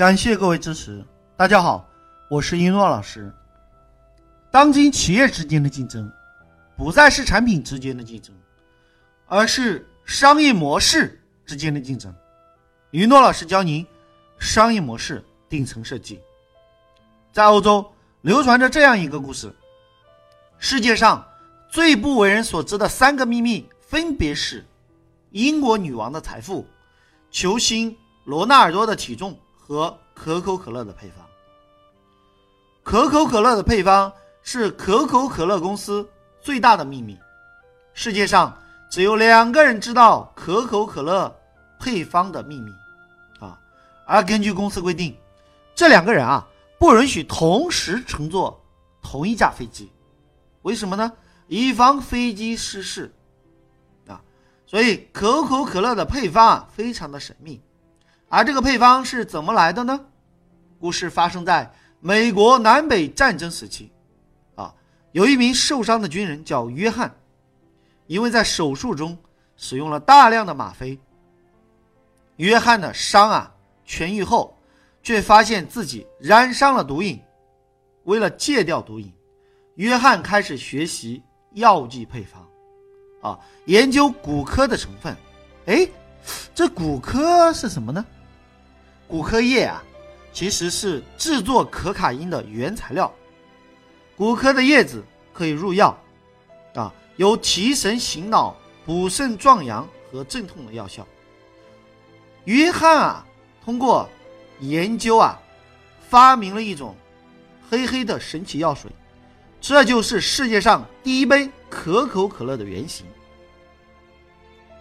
[0.00, 1.04] 感谢各位支持。
[1.36, 1.86] 大家好，
[2.30, 3.30] 我是一诺老师。
[4.50, 6.10] 当今企业之间的竞争，
[6.74, 8.34] 不再是产品之间的竞争，
[9.26, 12.14] 而是商业模式之间的竞争。
[12.92, 13.86] 一诺老师教您
[14.38, 16.18] 商业模式顶层设计。
[17.30, 17.86] 在欧洲
[18.22, 19.54] 流传着这样一个故事：
[20.56, 21.22] 世界上
[21.68, 24.64] 最不为人所知的三个秘密，分别是
[25.32, 26.66] 英国女王的财富、
[27.30, 27.94] 球星
[28.24, 29.38] 罗纳尔多的体重
[29.70, 31.24] 和可口可乐的配方。
[32.82, 34.12] 可口可乐的配方
[34.42, 36.04] 是可口可乐公司
[36.40, 37.16] 最大的秘密。
[37.94, 38.52] 世界上
[38.90, 41.32] 只有两个人知道可口可乐
[41.78, 42.72] 配方的秘密
[43.38, 43.56] 啊，
[44.06, 45.16] 而根据公司规定，
[45.72, 46.44] 这两个人啊。
[46.76, 48.58] 不允许同时乘坐
[49.02, 49.92] 同一架飞机，
[50.62, 51.12] 为什么呢？
[51.46, 53.14] 以防飞机失事
[54.08, 54.18] 啊！
[54.66, 57.60] 所以可口可乐的配方啊非常的神秘，
[58.30, 60.00] 而这个配方是怎么来的呢？
[60.78, 63.92] 故事发生在美国南北战争时期
[64.54, 64.72] 啊，
[65.12, 67.14] 有一名受伤的军人叫约翰，
[68.06, 69.18] 因为在手术中
[69.56, 70.98] 使用了大量的吗啡，
[72.36, 73.52] 约翰的伤啊
[73.86, 74.56] 痊愈后。
[75.02, 77.18] 却发现自己染上了毒瘾。
[78.04, 79.10] 为了戒掉毒瘾，
[79.76, 81.22] 约翰开始学习
[81.54, 82.46] 药剂配方，
[83.22, 85.16] 啊，研究骨科的成分。
[85.64, 85.88] 哎，
[86.54, 88.04] 这骨科是什么呢？
[89.10, 89.82] 骨科叶啊，
[90.32, 93.12] 其实是制作可卡因的原材料。
[94.16, 95.02] 骨科的叶子
[95.32, 95.98] 可以入药，
[96.74, 101.06] 啊，有提神醒脑、补肾壮阳和镇痛的药效。
[102.44, 103.26] 约翰啊，
[103.64, 104.08] 通过。
[104.62, 105.40] 研究啊，
[106.10, 106.94] 发明了一种
[107.70, 108.90] 黑黑的神奇药水，
[109.58, 113.06] 这就是世界上第一杯可口可乐的原型。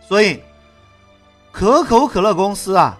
[0.05, 0.43] 所以，
[1.53, 2.99] 可口可乐公司啊，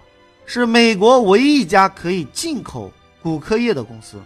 [0.52, 2.90] 是美国唯一一家可以进口
[3.22, 4.20] 骨科液的公司。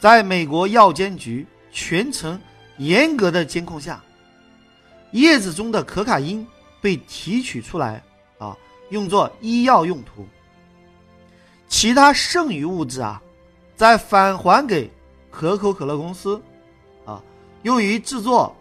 [0.00, 2.40] 在美国药监局全程
[2.78, 4.02] 严格的监控下，
[5.10, 6.46] 叶子中的可卡因
[6.80, 8.02] 被提取出来
[8.38, 8.56] 啊，
[8.88, 10.26] 用作医药用途。
[11.68, 13.20] 其他剩余物质啊，
[13.76, 14.90] 再返还给
[15.30, 16.40] 可口可乐公司，
[17.04, 17.22] 啊，
[17.62, 18.56] 用于制作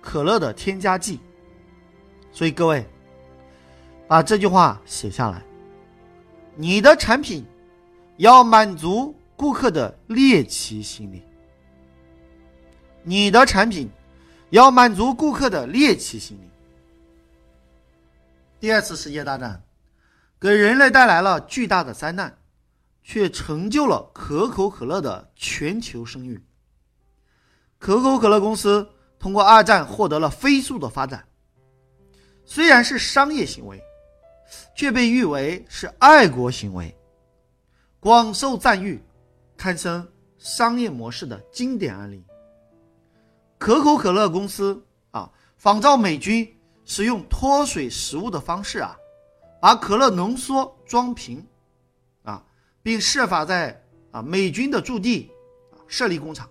[0.00, 1.18] 可乐的添加剂。
[2.30, 2.86] 所以各位，
[4.06, 5.42] 把这句话写下来：
[6.56, 7.44] 你的产品
[8.16, 11.22] 要满足顾客的猎奇心理。
[13.02, 13.90] 你的产品
[14.50, 16.48] 要满足顾客的猎奇心理。
[18.60, 19.62] 第二次世界大战。
[20.40, 22.36] 给人类带来了巨大的灾难，
[23.02, 26.38] 却成就了可口可乐的全球声誉。
[27.78, 28.86] 可口可乐公司
[29.18, 31.26] 通过二战获得了飞速的发展，
[32.44, 33.82] 虽然是商业行为，
[34.74, 36.96] 却被誉为是爱国行为，
[38.00, 39.02] 广受赞誉，
[39.56, 40.06] 堪称
[40.38, 42.24] 商业模式的经典案例。
[43.58, 46.46] 可口可乐公司啊，仿照美军
[46.84, 48.96] 使用脱水食物的方式啊。
[49.60, 51.42] 把可乐浓缩装瓶，
[52.22, 52.44] 啊，
[52.82, 55.32] 并设法在啊美军的驻地
[55.72, 56.46] 啊设立工厂。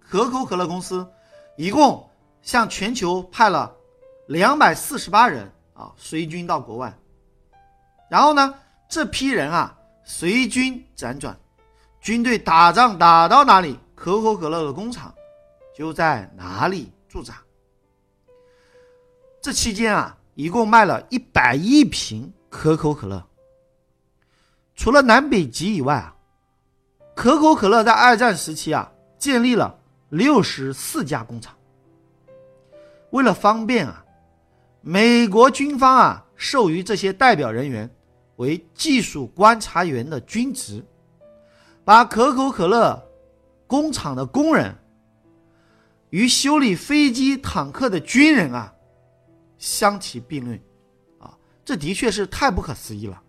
[0.00, 1.08] 可口可乐公司
[1.56, 2.10] 一共
[2.42, 3.72] 向全球派了
[4.26, 6.92] 两百四十八人啊随军到国外，
[8.10, 8.54] 然后呢，
[8.88, 11.36] 这批人啊随军辗转，
[12.00, 15.14] 军队打仗打到哪里，可口可乐的工厂
[15.76, 17.34] 就在哪里驻扎。
[19.40, 20.16] 这期间啊。
[20.34, 23.22] 一共卖了一百亿瓶可口可乐。
[24.74, 26.16] 除了南北极以外啊，
[27.14, 29.78] 可口可乐在二战时期啊建立了
[30.08, 31.54] 六十四家工厂。
[33.10, 34.01] 为了方便啊，
[34.82, 37.88] 美国军方啊授予这些代表人员
[38.36, 40.84] 为技术观察员的军职，
[41.84, 43.00] 把可口可乐
[43.66, 44.76] 工厂的工人
[46.10, 48.72] 与修理飞机坦克的军人啊。
[49.56, 50.60] 相提并论，
[51.20, 53.22] 啊，这的确是太不可思议了。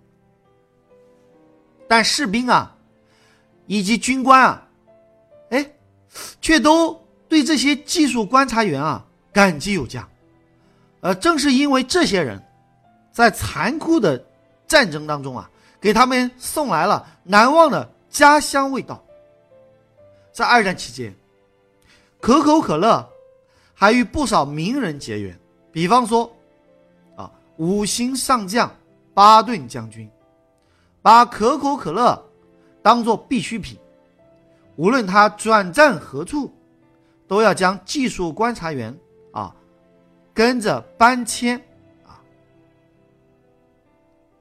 [1.88, 2.76] 但士兵啊，
[3.68, 4.68] 以及军官啊，
[5.52, 5.72] 哎，
[6.42, 7.00] 却都
[7.30, 10.10] 对这些技术观察员啊感激有加。
[11.04, 12.42] 呃，正是因为这些人，
[13.12, 14.26] 在残酷的
[14.66, 15.50] 战争当中啊，
[15.82, 19.04] 给他们送来了难忘的家乡味道。
[20.32, 21.14] 在二战期间，
[22.22, 23.06] 可口可乐
[23.74, 25.38] 还与不少名人结缘。
[25.74, 26.32] 比方说，
[27.18, 28.74] 啊，五星上将
[29.14, 30.10] 巴顿将军，
[31.02, 32.18] 把可口可乐
[32.82, 33.78] 当做必需品，
[34.78, 36.50] 无论他转战何处，
[37.28, 38.98] 都要将技术观察员
[40.34, 41.58] 跟着搬迁
[42.06, 42.20] 啊。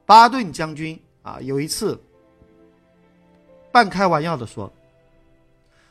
[0.05, 2.01] 巴顿将军啊，有一次
[3.71, 4.71] 半开玩笑的说：“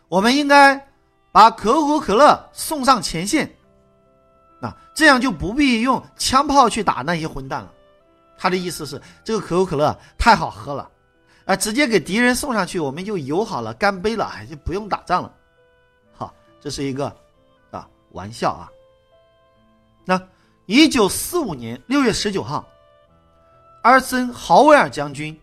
[0.08, 0.88] 我们应该
[1.30, 3.50] 把可口可乐送上前线，
[4.60, 7.72] 那这样就不必用枪炮去打那些混蛋了。”
[8.36, 10.90] 他的意思是，这个可口可乐太好喝了，
[11.44, 15.32] 啊，直接给敌人送上去，我们就友好了，干杯了，就不用打仗了。
[16.12, 17.06] 好，这是一个
[17.70, 18.68] 啊玩笑啊。
[20.04, 20.20] 那
[20.66, 22.66] 一九四五年六月十九号。
[23.82, 25.36] 阿森豪威尔将军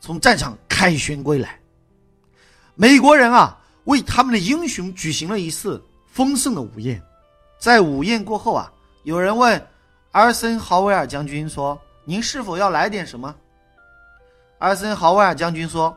[0.00, 1.58] 从战场凯旋归来，
[2.76, 7.02] 美国人啊为他们的英雄举行了一次丰盛的午宴。
[7.58, 8.72] 在午宴过后啊，
[9.02, 9.66] 有人问
[10.12, 13.34] 阿森豪威尔将军说：“您是否要来点什么？”
[14.58, 15.96] 阿森豪威尔将军说：“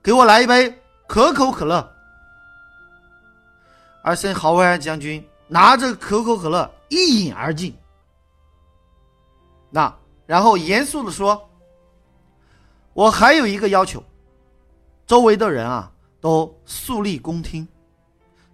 [0.00, 1.92] 给我来一杯可口可乐。”
[4.02, 7.76] 阿森豪威尔将军拿着可口可乐一饮而尽。
[9.70, 9.94] 那。
[10.26, 11.48] 然后严肃的说
[12.92, 14.04] ：“我还有一个要求。”
[15.08, 15.90] 周围的人啊
[16.20, 17.66] 都肃立恭听。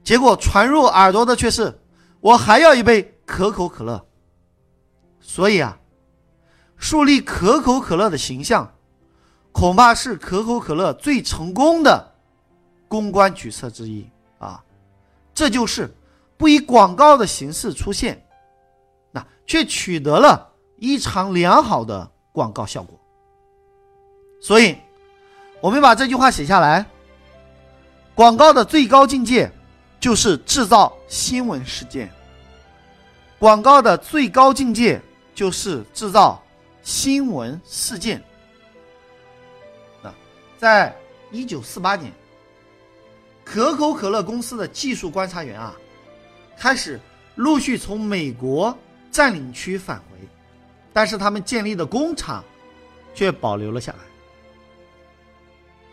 [0.04, 1.76] 结果传入耳朵的却是
[2.22, 4.06] ：“我还要一杯可口可乐。”
[5.18, 5.76] 所以啊，
[6.76, 8.72] 树立可口可乐的形象，
[9.50, 12.14] 恐怕是可口可乐最成功的
[12.86, 14.08] 公关举措之一
[14.38, 14.62] 啊。
[15.34, 15.92] 这就是
[16.36, 18.26] 不以广告的形式出现，
[19.10, 20.52] 那却取得了。
[20.76, 23.00] 异常良好的广告效果，
[24.42, 24.76] 所以，
[25.60, 26.84] 我们把这句话写下来。
[28.14, 29.50] 广告的最高境界
[29.98, 32.12] 就是制造新闻事件。
[33.38, 35.00] 广告的最高境界
[35.34, 36.42] 就是制造
[36.82, 38.22] 新闻事件。
[40.02, 40.14] 啊，
[40.58, 40.94] 在
[41.30, 42.12] 一九四八年，
[43.44, 45.74] 可口可乐公司的技术观察员啊，
[46.58, 47.00] 开始
[47.34, 48.76] 陆续从美国
[49.10, 50.04] 占领区返回。
[50.92, 52.44] 但是他们建立的工厂，
[53.14, 53.98] 却保留了下来，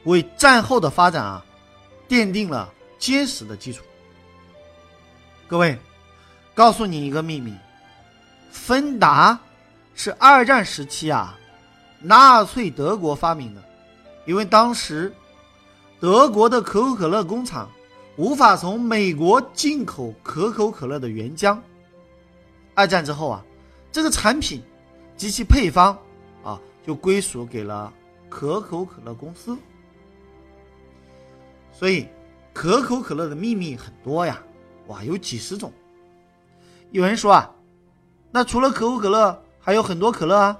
[0.04, 1.44] 为战后的发展啊，
[2.08, 3.84] 奠定了坚实的基础。
[5.48, 5.76] 各位，
[6.54, 7.58] 告诉你一个秘密：
[8.52, 9.40] 芬达
[9.96, 11.36] 是二战时期啊，
[12.00, 13.64] 纳粹德国发明的，
[14.28, 15.12] 因为当时
[16.00, 17.68] 德国的可口可乐工厂
[18.18, 21.60] 无法从美国进口可口可乐的原浆。
[22.74, 23.46] 二战之后啊，
[23.92, 24.62] 这个产品。
[25.18, 25.96] 及其配方，
[26.44, 27.94] 啊，就归属给了
[28.28, 29.56] 可口可乐公司。
[31.72, 32.08] 所以，
[32.52, 34.42] 可口可乐的秘密很多呀，
[34.88, 35.72] 哇，有几十种。
[36.90, 37.54] 有人说啊，
[38.32, 40.60] 那除了可口可乐，还有很多可乐啊，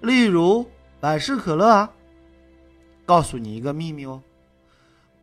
[0.00, 0.66] 例如
[1.00, 1.92] 百事可乐啊。
[3.04, 4.22] 告诉你一个秘密哦，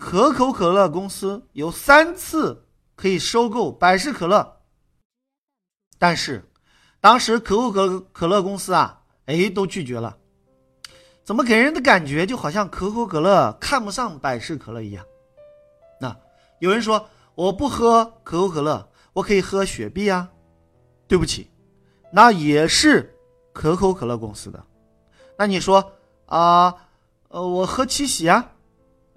[0.05, 4.61] 可口可乐公司有三次可以收购百事可乐，
[5.97, 6.47] 但是。
[7.01, 10.15] 当时可口可可乐公司啊，哎，都拒绝了。
[11.23, 15.03] 怎么给人的感觉就好像可口可乐看不上百事可乐一样？
[15.99, 16.15] 那
[16.59, 20.29] 有人说我不喝可口可乐，我可以喝雪碧啊。
[21.07, 21.49] 对不起，
[22.11, 23.17] 那也是
[23.53, 24.63] 可口可乐公司的。
[25.35, 25.93] 那你说
[26.27, 26.75] 啊，
[27.29, 28.51] 呃，我喝七喜啊？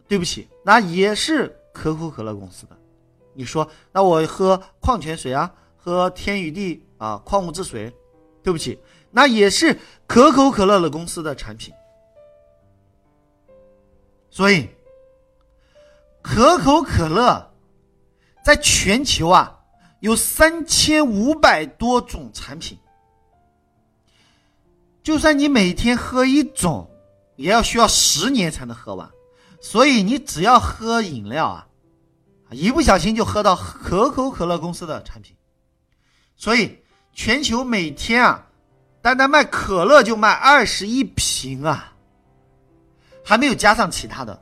[0.09, 2.77] 对不起，那也是可口可乐公司的。
[3.35, 5.55] 你说那我喝矿泉水啊？
[5.77, 6.83] 喝天与地。
[6.99, 7.95] 啊，矿物质水，
[8.43, 8.77] 对不起，
[9.13, 9.79] 那也是
[10.09, 11.73] 可口可乐的公司的产品。
[14.29, 14.69] 所以，
[16.21, 17.55] 可口可乐
[18.45, 19.61] 在全球啊
[20.01, 22.77] 有三千五百多种产品。
[25.05, 26.91] 就算你每天喝一种，
[27.37, 29.09] 也要需要十年才能喝完。
[29.61, 31.69] 所以，你只要喝饮料啊，
[32.51, 35.37] 一不小心就喝到可口可乐公司的产品。
[36.37, 36.79] 所以。
[37.15, 38.47] 全球每天啊，
[39.03, 41.93] 单单卖可乐就卖二十一瓶啊，
[43.25, 44.41] 还没有加上其他的，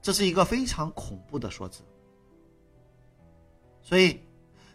[0.00, 1.80] 这是一个非常恐怖的数字。
[3.82, 4.20] 所以，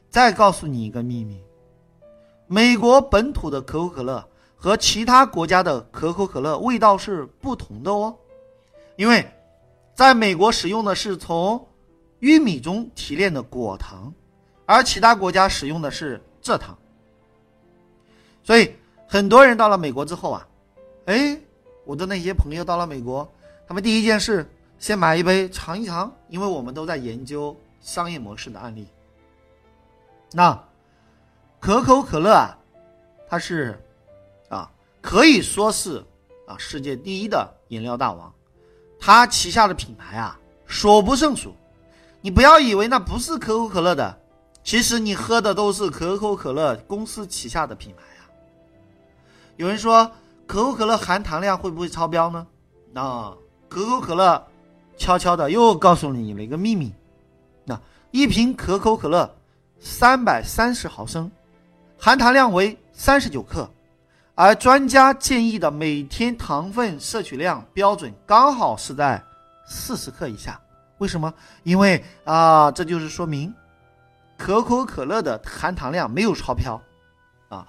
[0.09, 1.41] 再告诉你一个秘密：
[2.47, 8.13] 美国本土的可口可乐和其他国家的可口可乐味道是不同的哦，
[8.97, 9.25] 因为
[9.95, 11.65] 在美国使用的是从
[12.19, 14.13] 玉米中提炼的果糖，
[14.65, 16.77] 而其他国家使用的是蔗糖。
[18.43, 18.75] 所以
[19.07, 20.47] 很多人到了美国之后啊，
[21.05, 21.39] 哎，
[21.85, 23.27] 我的那些朋友到了美国，
[23.65, 24.45] 他们第一件事
[24.77, 28.85] 先买一杯尝一尝，因为我们都在研究商业模式的案例。
[30.33, 30.61] 那
[31.61, 32.51] 可口可乐啊，
[33.29, 33.81] 它是
[34.49, 34.69] 啊，
[35.01, 36.03] 可以说是
[36.45, 38.34] 啊世界第一的饮料大王，
[39.05, 40.35] 它旗下的品牌啊
[40.65, 41.53] 数不胜数。
[42.21, 44.17] 你不要以为那不是可口可乐的，
[44.63, 48.25] 其实你喝的都是可口可乐公司旗下的品牌啊。
[49.57, 50.09] 有人说
[50.47, 52.47] 可口可乐含糖量会不会超标呢？
[52.93, 53.31] 那
[53.69, 54.43] 可口可乐
[54.97, 56.91] 悄悄的又告诉了你了一个秘密：
[57.63, 59.31] 那一瓶可口可乐
[59.79, 61.29] 三百三十毫升，
[61.95, 63.69] 含糖量为三十九克，
[64.35, 69.23] 而专家建议的每天糖分摄取量标准刚好是在
[69.65, 70.59] 四十克以下。
[70.97, 71.33] 为什么？
[71.63, 73.53] 因为啊，这就是说明
[74.37, 76.81] 可口可乐的含糖量没有超标
[77.49, 77.65] 啊。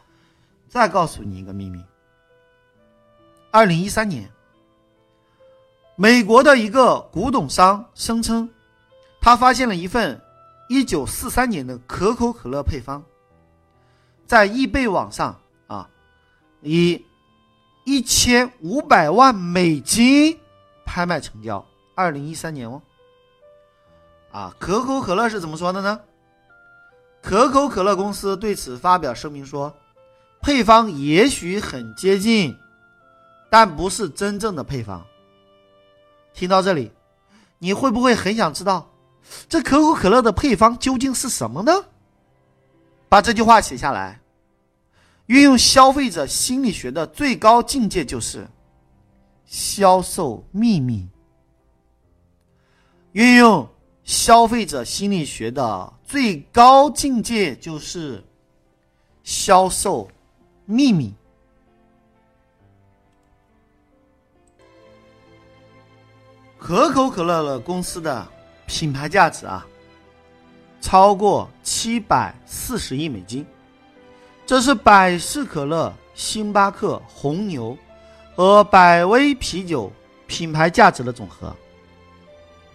[0.69, 1.85] 再告诉你一个秘密：
[3.51, 4.29] 二零一三年。
[5.95, 8.49] 美国的一个古董商声称，
[9.21, 10.21] 他发现了一份
[10.69, 13.03] 1943年的可口可乐配方，
[14.27, 15.41] 在易贝网上
[16.67, 17.05] 啊，以
[17.85, 20.37] 一千五百万美金
[20.85, 21.65] 拍卖成交。
[21.95, 22.83] 2013年哦，
[24.33, 26.01] 啊，可口可乐是怎么说的呢？
[27.23, 29.73] 可口可乐公司对此发表声明说，
[30.43, 32.55] 配方也许很接近，
[33.49, 35.05] 但不是真正的配方。
[36.35, 36.93] 听到这里，
[37.59, 38.91] 你会不会很想知道，
[39.49, 41.73] 这可口可乐的配方究竟是什么呢？
[43.09, 44.21] 把这句话写下来。
[45.26, 48.47] 运用消费者心理学的最高境界就是
[49.45, 51.09] 销售秘密。
[53.12, 53.68] 运用
[54.04, 58.23] 消费者心理学的最高境界就是
[59.25, 60.09] 销售
[60.64, 61.12] 秘密。
[66.59, 68.26] 可口可乐的公司的
[68.66, 69.66] 品牌价值啊，
[70.80, 73.47] 超过七百四十亿美金，
[74.47, 77.76] 这是百事可乐、星巴克、红牛
[78.37, 79.91] 和百威啤酒
[80.29, 81.53] 品牌价值的总和。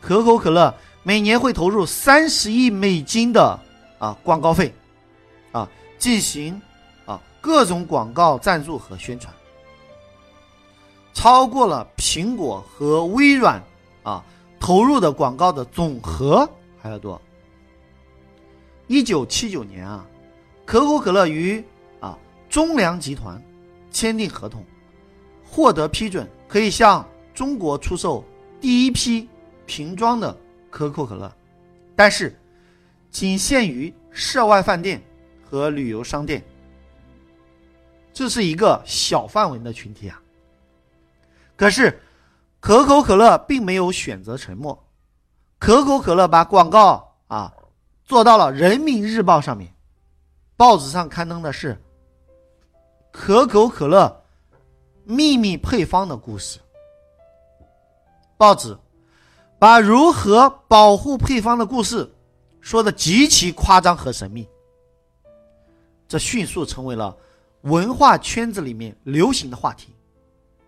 [0.01, 3.57] 可口可乐每年会投入三十亿美金的
[3.97, 4.73] 啊广告费，
[5.53, 6.61] 啊进行
[7.05, 9.33] 啊各种广告赞助和宣传，
[11.13, 13.61] 超过了苹果和微软。
[14.03, 14.25] 啊，
[14.59, 16.49] 投入的广告的总和
[16.81, 17.21] 还要多。
[18.87, 20.03] 一九七九年啊，
[20.65, 21.63] 可口可乐与
[21.99, 22.17] 啊
[22.49, 23.41] 中粮集团
[23.91, 24.65] 签订合同，
[25.43, 28.23] 获得批准，可以向中国出售
[28.59, 29.27] 第一批
[29.65, 30.35] 瓶装的
[30.69, 31.31] 可口可乐，
[31.95, 32.37] 但是
[33.09, 35.01] 仅限于涉外饭店
[35.43, 36.43] 和旅游商店。
[38.13, 40.21] 这是一个小范围的群体啊，
[41.55, 41.99] 可是。
[42.63, 44.87] 可口可乐并没有选择沉默，
[45.57, 47.51] 可口可乐把广告啊
[48.05, 49.73] 做到了《人民日报》上面，
[50.61, 51.75] 报纸上刊登的是
[53.11, 54.23] 可口可乐
[55.03, 56.59] 秘密配方的故事。
[58.37, 58.77] 报纸
[59.57, 62.07] 把如何保护配方的故事
[62.59, 64.47] 说的极其夸张和神秘，
[66.07, 67.17] 这迅速成为了
[67.61, 69.95] 文化圈子里面流行的话题，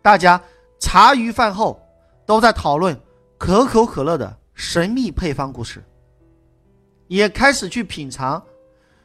[0.01, 0.41] 大家
[0.79, 1.79] 茶余饭后。
[2.25, 2.99] 都在讨论
[3.37, 5.83] 可口可乐的神秘配方故事，
[7.09, 8.41] 也开始去品尝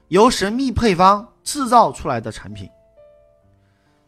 [0.09, 2.69] 由神秘配方制造出来的产品。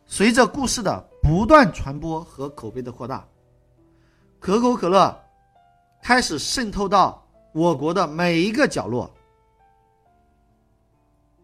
[0.06, 3.26] 随着故事的不断传播和口碑的扩大，
[4.38, 5.24] 可口可乐
[6.02, 9.10] 开始渗透到我国的每一个角落。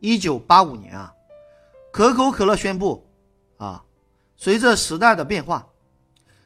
[0.01, 1.13] 一九八五年啊，
[1.93, 3.07] 可口可乐宣布
[3.57, 3.83] 啊，
[4.37, 5.67] 随着时代的变化。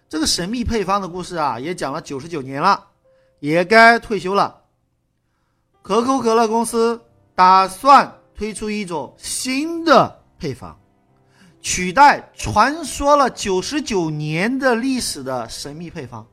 [0.09, 2.89] 这个神秘配方的故事啊，也讲了九十九年了，
[3.39, 4.63] 也该退休了。
[5.83, 7.01] 可口可乐公司
[7.41, 10.79] 打算推出一种新的配方，
[11.63, 16.27] 取代传说了九十九年的历史的神秘配方。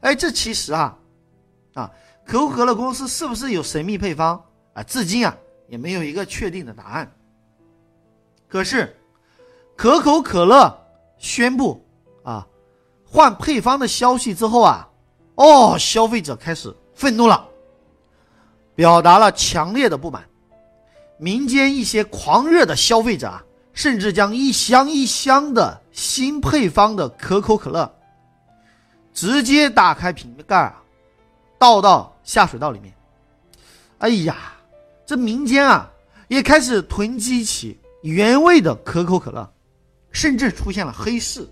[0.00, 0.96] 哎，这其实啊，
[1.74, 1.90] 啊，
[2.24, 4.82] 可口可乐公司是不是有神秘配方啊？
[4.82, 5.36] 至今啊，
[5.68, 7.12] 也没有一个确定的答案。
[8.48, 8.96] 可是，
[9.76, 10.86] 可口可乐
[11.18, 11.86] 宣布
[12.24, 12.46] 啊。
[13.04, 14.88] 换配方的消息之后啊，
[15.34, 17.47] 哦，消费者开始愤怒了，
[18.78, 20.24] 表达了强烈的不满。
[21.16, 23.42] 民间一些狂热的消费者啊，
[23.72, 27.92] 甚至将一箱一箱的新配方的可口可乐
[29.12, 30.80] 直接打开瓶盖啊，
[31.58, 32.94] 倒到下水道里面。
[33.98, 34.36] 哎呀，
[35.04, 35.90] 这民间啊
[36.28, 39.52] 也开始囤积起原味的可口可乐，
[40.12, 41.44] 甚至出现了黑市。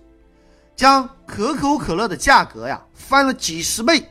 [0.77, 4.09] 将可口可乐的价格呀翻了几十倍。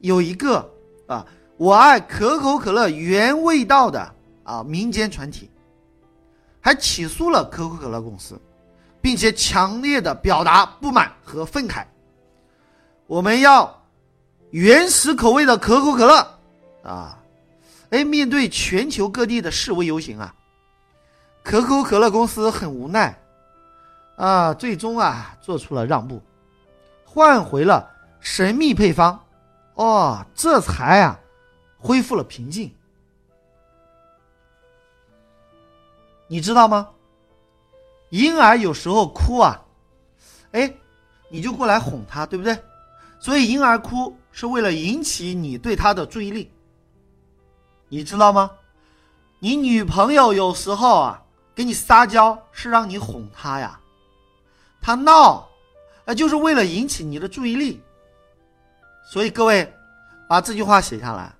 [0.00, 0.70] 有一个
[1.06, 1.24] 啊，
[1.58, 5.50] 我爱可口可乐原味道的啊民间团体，
[6.60, 8.40] 还起诉了可口可乐公司，
[9.00, 11.84] 并且强烈的表达不满和愤慨。
[13.08, 13.82] 我们要
[14.50, 16.38] 原始口味的可口可乐
[16.84, 17.18] 啊！
[17.90, 20.32] 哎，面对全球各地的示威游行啊，
[21.42, 23.18] 可口可乐公司很无奈。
[24.16, 26.22] 啊，最终啊做出了让步，
[27.04, 27.88] 换回了
[28.20, 29.18] 神秘配方，
[29.74, 31.18] 哦，这才啊
[31.78, 32.74] 恢复了平静。
[36.26, 36.90] 你知道吗？
[38.10, 39.62] 婴儿有时候哭啊，
[40.52, 40.74] 哎，
[41.30, 42.56] 你就过来哄他，对不对？
[43.20, 46.50] 所以婴儿哭是为了引起你对他的注意力。
[47.88, 48.50] 你知道吗？
[49.38, 51.22] 你女朋友有时候啊，
[51.54, 53.80] 给你撒娇是让你哄她呀，
[54.80, 55.48] 她闹，
[56.04, 57.82] 啊，就是为了引起你的注意力。
[59.10, 59.72] 所以各位，
[60.28, 61.32] 把这句话写下来。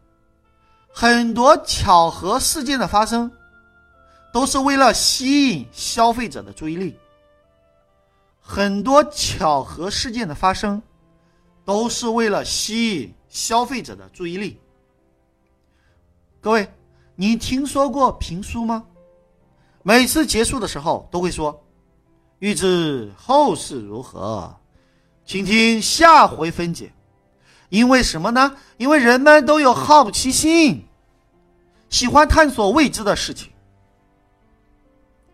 [1.00, 3.30] 很多巧合事件的发生，
[4.32, 6.98] 都是为了吸引消费者的注意力。
[8.40, 10.82] 很多巧合事件的发生，
[11.64, 14.60] 都是为了吸引消费者的注意力。
[16.40, 16.68] 各位，
[17.14, 18.84] 你听说过评书吗？
[19.84, 21.64] 每次结束的时候都会说
[22.40, 24.52] ：“欲知后事如何，
[25.24, 26.92] 请听下回分解。”
[27.70, 28.56] 因为什么呢？
[28.78, 30.87] 因为人们都有好奇心，
[31.90, 33.50] 喜欢探索未知的事情。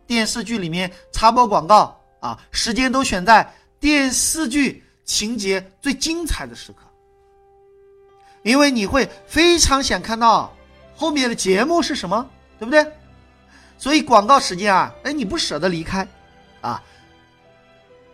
[0.06, 6.78] 电视剧里面插播广告啊，时间都选在电视剧情节最精彩的时刻，
[8.42, 10.54] 因为你会非常想看到。
[10.96, 12.30] 后面的节目是什么？
[12.56, 12.86] 对不对？
[13.76, 16.06] 所以广告时间啊，哎，你不舍得离开，
[16.60, 16.80] 啊，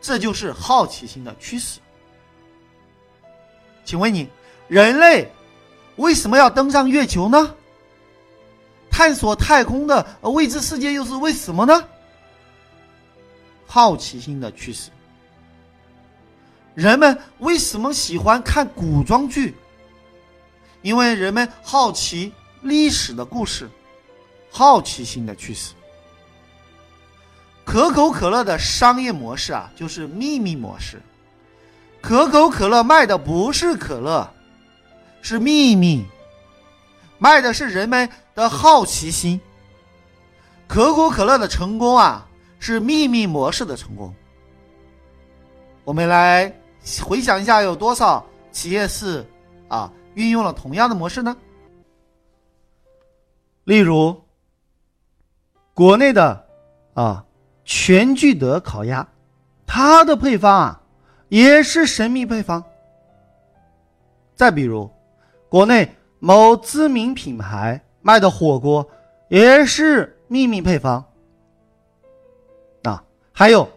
[0.01, 1.79] 这就是好奇心的驱使。
[3.85, 4.31] 请问你，
[4.67, 5.31] 人类
[5.97, 7.55] 为什么要登上月球呢？
[9.01, 11.83] 探索太空的未知世界又是为什么呢？
[13.67, 14.91] 好奇心的驱使。
[16.75, 19.55] 人们为什么喜欢看古装剧？
[20.83, 22.31] 因为人们好奇。
[22.61, 23.71] 历史的故事，
[24.51, 25.73] 好奇心的驱使。
[27.65, 31.01] 可口可乐的商业模式啊，就是秘密模式。
[32.03, 34.31] 可口可乐卖的不是可乐，
[35.23, 36.05] 是秘密，
[37.21, 39.41] 卖的是人们的好奇心。
[40.67, 42.27] 可口可乐的成功啊，
[42.59, 44.13] 是秘密模式的成功。
[45.85, 46.53] 我们来
[47.05, 49.25] 回想一下，有多少企业是
[49.69, 51.37] 啊运用了同样的模式呢？
[53.65, 54.19] 例如，
[55.75, 56.47] 国内的
[56.95, 57.25] 啊
[57.65, 59.07] 全聚德烤鸭，
[59.67, 60.81] 它的配方啊
[61.29, 62.65] 也是神秘配方。
[64.35, 64.91] 再比如，
[65.49, 68.89] 国内某知名品牌卖的火锅
[69.29, 71.05] 也是秘密配方。
[72.85, 73.03] 啊，
[73.33, 73.69] 还有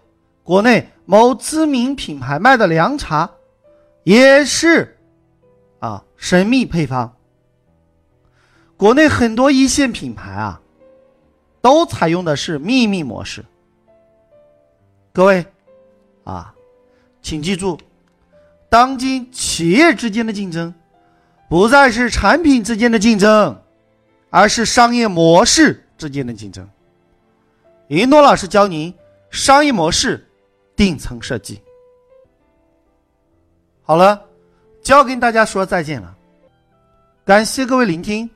[0.43, 3.31] 国内某知名品牌卖的凉茶
[4.03, 4.97] 也是
[5.79, 7.15] 啊神秘配方。
[8.75, 10.61] 国内很多一线品牌啊，
[11.61, 13.45] 都采用的是秘密模式。
[15.13, 15.45] 各位，
[16.25, 16.53] 啊，
[17.21, 17.79] 请记住，
[18.67, 20.73] 当今企业之间的竞争，
[21.53, 23.55] 不再是产品之间的竞争，
[24.31, 26.67] 而是商业模式之间的竞争。
[27.89, 28.91] 云诺老师教您
[29.29, 30.27] 商业模式
[30.75, 31.61] 顶层设计。
[33.83, 34.19] 好了，
[34.81, 36.17] 就要跟大家说再见了，
[37.23, 38.27] 感谢各位聆听。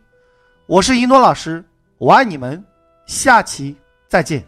[0.67, 1.65] 我是一诺老师，
[1.97, 2.63] 我爱你们，
[3.07, 3.75] 下期
[4.07, 4.45] 再见。